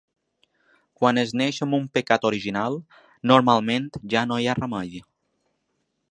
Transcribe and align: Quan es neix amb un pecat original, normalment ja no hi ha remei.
Quan 0.99 1.19
es 1.23 1.33
neix 1.41 1.59
amb 1.65 1.77
un 1.79 1.83
pecat 1.97 2.25
original, 2.29 2.77
normalment 3.33 3.85
ja 4.15 4.23
no 4.31 4.39
hi 4.45 4.49
ha 4.53 4.57
remei. 4.61 4.97